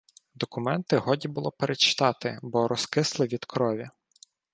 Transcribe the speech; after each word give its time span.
Документи 0.35 0.97
годі 0.97 1.27
було 1.27 1.51
перечитати, 1.51 2.39
бо 2.41 2.67
розкисли 2.67 3.27
від 3.27 3.45
крові. 3.45 3.89